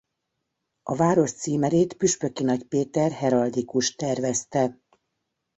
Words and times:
A 0.83 0.95
város 0.95 1.31
címerét 1.31 1.93
Püspöki 1.93 2.43
Nagy 2.43 2.63
Péter 2.67 3.11
heraldikus 3.11 3.95
tervezte. 3.95 4.79